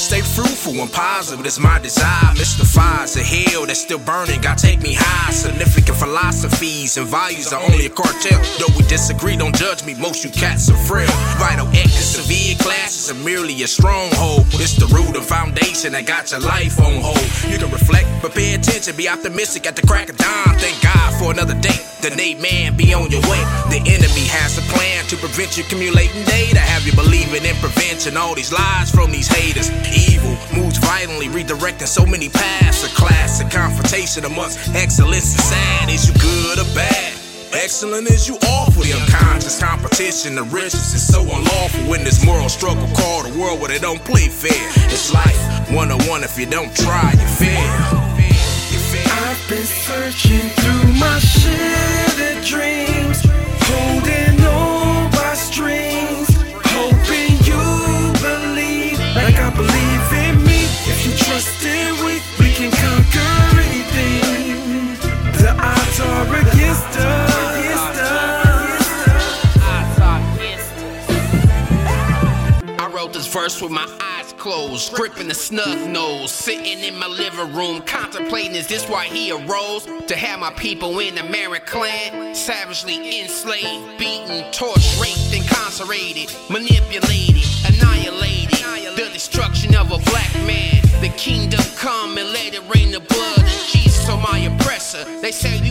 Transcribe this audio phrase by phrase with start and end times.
[0.00, 2.32] stay fruitful and positive, It's my desire.
[2.34, 2.60] Mr.
[2.60, 5.32] Mystifies the hell that's still burning, God take me high.
[5.32, 8.40] Significant philosophies and values are only a cartel.
[8.58, 11.10] Though we disagree, don't judge me, most you cats are frail.
[11.38, 14.46] Vital actors, severe classes are merely a stronghold.
[14.54, 17.24] It's the root and foundation that got your life on hold.
[17.50, 20.56] You can reflect, but pay attention, be optimistic at the crack of dawn.
[20.58, 21.79] Thank God for another day.
[22.10, 23.38] The Nate man be on your way.
[23.70, 26.58] The enemy has a plan to prevent you accumulating data.
[26.58, 28.16] Have you believing in prevention?
[28.16, 29.70] All these lies from these haters.
[29.94, 32.82] Evil moves violently, redirecting so many paths.
[32.82, 35.88] A classic confrontation amongst excellence and sad.
[35.88, 37.14] Is you good or bad?
[37.54, 42.48] Excellent as you awful, the unconscious competition, the riches is so unlawful in this moral
[42.48, 44.66] struggle called a world where they don't play fair.
[44.90, 45.38] It's life,
[45.70, 46.24] one on one.
[46.24, 48.10] If you don't try, you fail.
[49.30, 50.49] I've been searching
[73.50, 78.54] verse with my eyes closed, gripping the snug nose, sitting in my living room, contemplating
[78.54, 79.88] is this why he arose?
[80.06, 87.44] To have my people in the Merrick clan savagely enslaved, beaten, tortured, raped, incarcerated, manipulated,
[87.66, 88.60] annihilated.
[88.96, 90.80] The destruction of a black man.
[91.00, 95.04] The kingdom come and let it rain the blood of Jesus on my oppressor.
[95.20, 95.69] They say we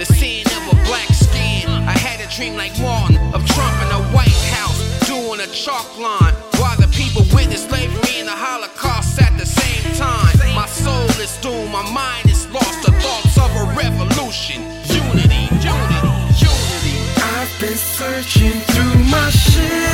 [0.00, 1.68] The sin of a black skin.
[1.68, 5.84] I had a dream like Martin of Trump in the White House doing a chalk
[5.98, 10.32] line while the people witness slavery and the Holocaust at the same time.
[10.56, 12.80] My soul is doomed, my mind is lost.
[12.80, 14.64] The thoughts of a revolution.
[14.88, 16.00] Unity, unity,
[16.48, 16.96] unity.
[17.36, 19.89] I've been searching through my shattered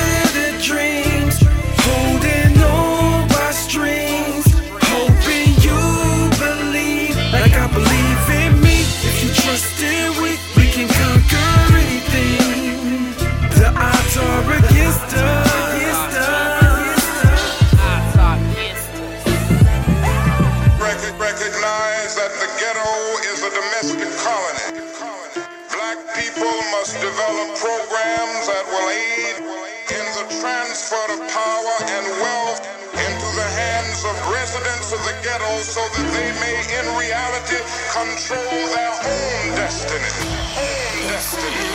[26.87, 29.43] must develop programs that will aid
[29.91, 32.63] in the transfer of power and wealth
[32.95, 37.59] into the hands of residents of the ghetto so that they may in reality
[37.91, 40.15] control their own destiny.
[40.63, 41.67] Own destiny.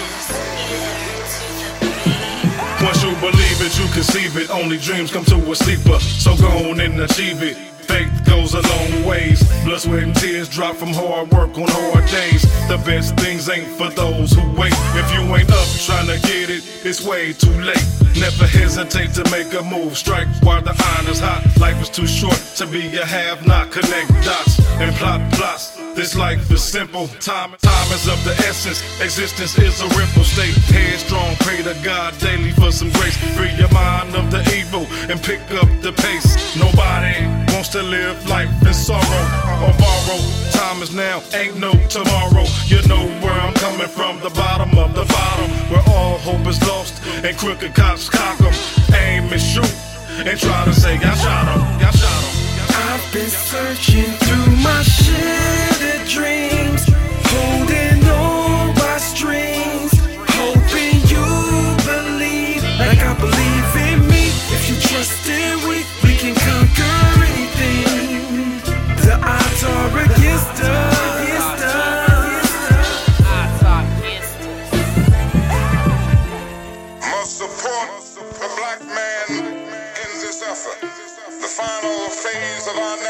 [2.81, 4.49] Once you believe it, you conceive it.
[4.49, 7.70] Only dreams come to a sleeper, so go on and achieve it.
[7.91, 9.43] Faith goes a long ways.
[9.65, 12.41] Blood, sweat, and tears drop from hard work on hard days.
[12.69, 14.73] The best things ain't for those who wait.
[14.95, 17.85] If you ain't up trying to get it, it's way too late.
[18.15, 19.97] Never hesitate to make a move.
[19.97, 21.43] Strike while the iron is hot.
[21.59, 23.71] Life is too short to be a have not.
[23.71, 25.77] Connect dots and plot plots.
[25.95, 27.07] This life is simple.
[27.19, 28.81] Time, time is of the essence.
[29.01, 30.23] Existence is a ripple.
[30.23, 31.35] Stay headstrong.
[31.41, 33.17] Pray to God daily for some grace.
[33.35, 36.55] Free your mind of the evil and pick up the pace.
[36.55, 39.25] Nobody wants to live life in sorrow
[39.61, 40.19] or borrow.
[40.51, 42.45] Time is now, ain't no tomorrow.
[42.65, 46.61] You know where I'm coming from, the bottom of the bottom, where all hope is
[46.67, 48.53] lost and crooked cops cock 'em.
[48.95, 49.73] Aim and shoot
[50.25, 52.41] and try to say, I shot 'em, I shot 'em.
[52.73, 55.80] I've been searching through my shattered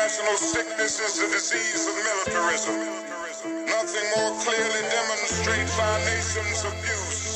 [0.02, 2.76] national sickness is the disease of militarism.
[3.68, 7.31] Nothing more clearly demonstrates our nation's abuse